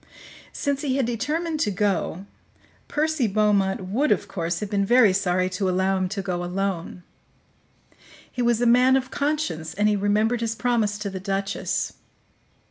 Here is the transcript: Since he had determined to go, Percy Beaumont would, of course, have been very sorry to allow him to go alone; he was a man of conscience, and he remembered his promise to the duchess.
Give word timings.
Since 0.51 0.81
he 0.81 0.95
had 0.97 1.05
determined 1.05 1.59
to 1.59 1.69
go, 1.69 2.25
Percy 2.87 3.27
Beaumont 3.27 3.81
would, 3.89 4.11
of 4.11 4.27
course, 4.27 4.59
have 4.59 4.71
been 4.71 4.83
very 4.83 5.13
sorry 5.13 5.47
to 5.51 5.69
allow 5.69 5.95
him 5.95 6.09
to 6.09 6.23
go 6.23 6.43
alone; 6.43 7.03
he 8.31 8.41
was 8.41 8.59
a 8.61 8.65
man 8.65 8.95
of 8.95 9.11
conscience, 9.11 9.75
and 9.75 9.87
he 9.87 9.95
remembered 9.95 10.41
his 10.41 10.55
promise 10.55 10.97
to 10.97 11.11
the 11.11 11.19
duchess. 11.19 11.93